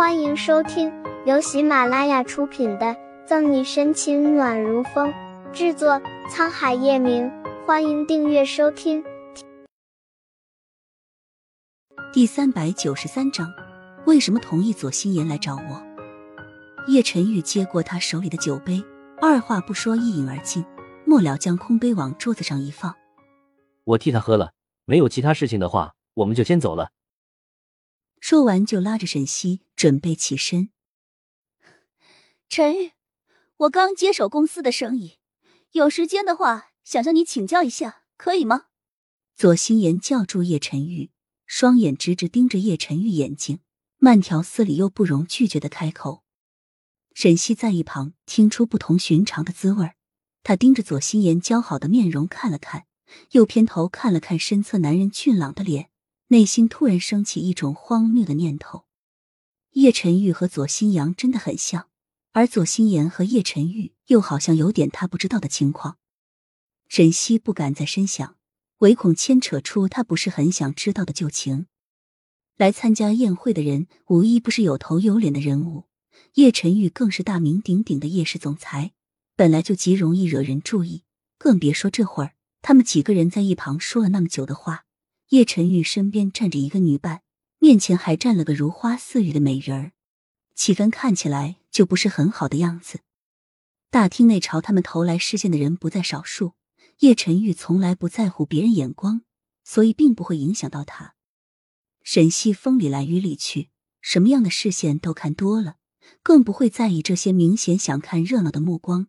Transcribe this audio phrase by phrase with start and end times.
[0.00, 0.90] 欢迎收听
[1.26, 2.86] 由喜马拉雅出品的
[3.26, 5.12] 《赠你深情暖如风》，
[5.52, 7.30] 制作沧海夜明。
[7.66, 9.04] 欢迎订阅收听。
[12.14, 13.46] 第三百九十三章，
[14.06, 15.82] 为什么同意左心言来找我？
[16.88, 18.82] 叶晨玉接过他手里的酒杯，
[19.20, 20.64] 二话不说一饮而尽，
[21.04, 22.94] 末了将空杯往桌子上一放。
[23.84, 24.52] 我替他喝了，
[24.86, 26.90] 没有其他事情的话，我们就先走了。
[28.20, 30.70] 说完，就拉着沈西准备起身。
[32.48, 32.92] 陈玉，
[33.56, 35.18] 我刚接手公司的生意，
[35.72, 38.66] 有时间的话，想向你请教一下，可以吗？
[39.34, 41.10] 左心言叫住叶晨玉，
[41.46, 43.60] 双眼直直盯着叶晨玉眼睛，
[43.98, 46.22] 慢条斯理又不容拒绝的开口。
[47.14, 49.92] 沈西在一旁听出不同寻常的滋味
[50.42, 52.86] 他盯着左心言姣好的面容看了看，
[53.32, 55.90] 又偏头看了看身侧男人俊朗的脸。
[56.32, 58.84] 内心突然升起一种荒谬的念头：
[59.72, 61.88] 叶晨玉和左新阳真的很像，
[62.30, 65.98] 而左心言和叶晨玉又好像有点他不知道的情况。
[66.86, 68.36] 沈西不敢再深想，
[68.78, 71.66] 唯恐牵扯出他不是很想知道的旧情。
[72.56, 75.86] 来参加宴会的人无一不是有头有脸的人物，
[76.34, 78.92] 叶晨玉更是大名鼎鼎的叶氏总裁，
[79.34, 81.02] 本来就极容易惹人注意，
[81.36, 84.84] 更别说这会儿他们几个人在一旁说了那么久的话。
[85.30, 87.22] 叶晨玉身边站着一个女伴，
[87.60, 89.92] 面前还站了个如花似玉的美人儿，
[90.56, 93.02] 气氛看起来就不是很好的样子。
[93.90, 96.54] 大厅内朝他们投来视线的人不在少数。
[96.98, 99.22] 叶晨玉从来不在乎别人眼光，
[99.62, 101.14] 所以并不会影响到他。
[102.02, 105.76] 沈西风里来雨里去，什么样的视线都看多了，
[106.24, 109.06] 更不会在意这些明显想看热闹的目光。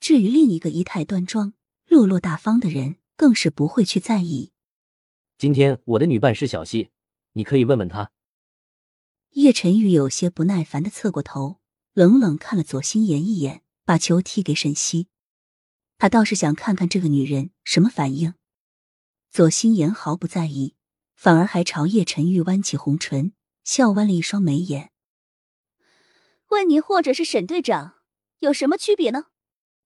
[0.00, 1.54] 至于另一个仪态端庄、
[1.86, 4.49] 落落大方的人，更是不会去在意。
[5.40, 6.90] 今天我的女伴是小溪，
[7.32, 8.12] 你可以问问她。
[9.30, 11.62] 叶晨玉有些不耐烦的侧过头，
[11.94, 15.08] 冷冷看了左心言一眼，把球踢给沈西。
[15.96, 18.34] 他倒是想看看这个女人什么反应。
[19.30, 20.74] 左心言毫不在意，
[21.14, 23.32] 反而还朝叶晨玉弯起红唇，
[23.64, 24.92] 笑弯了一双眉眼。
[26.48, 27.94] 问你或者是沈队长，
[28.40, 29.28] 有什么区别呢？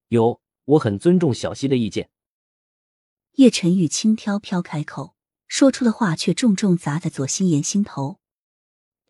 [0.09, 2.11] 有，我很尊重小溪的意见。
[3.35, 5.14] 叶晨玉轻飘飘开口。
[5.47, 8.19] 说出的话却重重砸在左心言心头。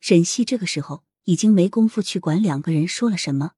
[0.01, 3.53] 沈西这个时候已经没工夫去管两个人说了什么，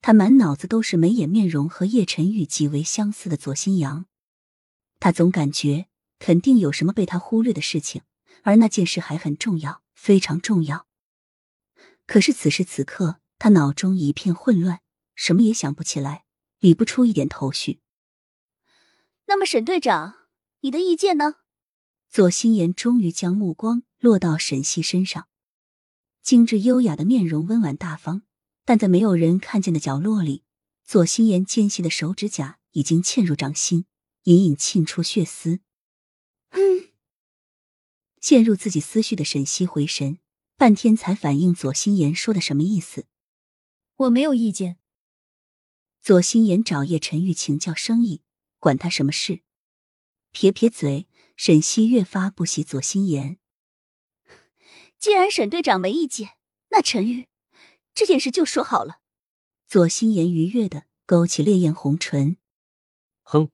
[0.00, 4.06] 他满脑子都是眉眼面容和叶晨玉极为相似的左心阳。
[4.98, 5.86] 他总感觉
[6.18, 8.02] 肯定有什么被他忽略的事情，
[8.42, 10.86] 而那件事还很重要，非常重要。
[12.06, 14.80] 可是此时此刻，他脑中一片混乱，
[15.14, 16.24] 什么也想不起来，
[16.58, 17.80] 理不出一点头绪。
[19.26, 20.14] 那么，沈队长，
[20.60, 21.36] 你的意见呢？
[22.12, 25.28] 左心言终于将目光落到沈西身上，
[26.20, 28.20] 精致优雅的面容温婉大方，
[28.66, 30.44] 但在没有人看见的角落里，
[30.84, 33.86] 左心言纤细的手指甲已经嵌入掌心，
[34.24, 35.60] 隐隐沁出血丝。
[36.50, 36.90] 嗯，
[38.20, 40.18] 陷入自己思绪的沈西回神，
[40.58, 43.06] 半天才反应左心言说的什么意思。
[43.96, 44.76] 我没有意见。
[46.02, 48.20] 左心言找叶晨玉请教生意，
[48.58, 49.40] 管他什么事？
[50.30, 51.08] 撇撇嘴。
[51.36, 53.38] 沈西越发不喜左心言。
[54.98, 56.36] 既然沈队长没意见，
[56.70, 57.28] 那陈玉
[57.94, 59.00] 这件事就说好了。
[59.66, 62.36] 左心言愉悦的勾起烈焰红唇，
[63.22, 63.50] 哼，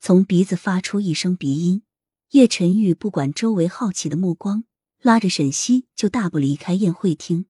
[0.00, 1.82] 从鼻子发出一声鼻音。
[2.30, 4.64] 叶晨玉不管周围好奇的目光，
[5.00, 7.46] 拉着沈西就大步离开宴会厅。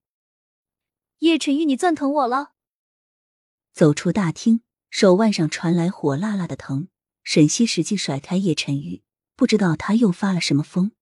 [1.19, 2.53] 叶晨玉，你钻疼我了。
[3.73, 6.89] 走出大厅，手腕上传来火辣辣的疼。
[7.29, 9.03] 沈西使劲甩开叶晨玉，
[9.35, 10.93] 不知道他又发了什么疯。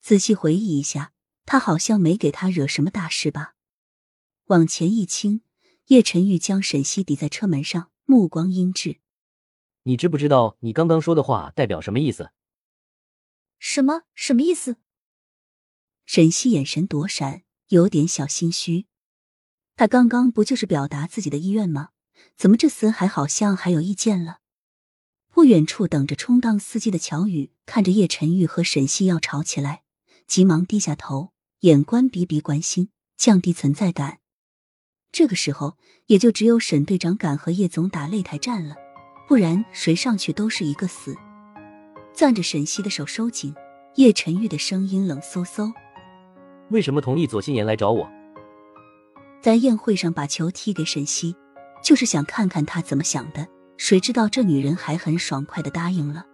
[0.00, 1.12] 仔细回忆一下，
[1.44, 3.54] 他好像没给他惹什么大事吧？
[4.46, 5.42] 往前一倾，
[5.88, 9.00] 叶晨玉将沈西抵在车门上，目光阴鸷
[9.84, 12.30] ：“你知不知道你刚刚说的话代表什么意思
[13.60, 14.04] ？”“什么？
[14.14, 14.78] 什么意思？”
[16.06, 18.86] 沈西眼神躲闪，有点小心虚。
[19.76, 21.90] 他刚刚不就是表达自己的意愿吗？
[22.34, 24.38] 怎么这厮还好像还有意见了？
[25.34, 29.82] 不远处等着充当司机的乔宇看着叶晨玉和沈西要吵起来，
[30.28, 31.32] 急忙低下头，
[31.62, 34.20] 眼观鼻鼻关心，降低存在感。
[35.10, 35.76] 这个时候，
[36.06, 38.76] 也就只有沈队长敢和叶总打擂台战了，
[39.26, 41.16] 不然谁上去都是一个死。
[42.14, 43.52] 攥着沈西的手收紧，
[43.96, 45.72] 叶晨玉的声音冷飕飕
[46.70, 48.08] ：“为什么同意左心言来找我？
[49.42, 51.34] 在宴会上把球踢给沈西，
[51.82, 56.24] 就是想看看他怎么想的。”谁知道这女人还很爽快的答应了。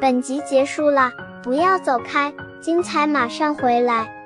[0.00, 1.10] 本集结束了，
[1.42, 4.17] 不要走开，精彩马上回来。